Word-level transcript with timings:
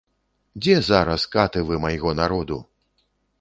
Дзе 0.61 0.75
зараз 0.87 1.25
каты 1.35 1.63
вы 1.67 1.79
майго 1.85 2.15
народу? 2.21 2.59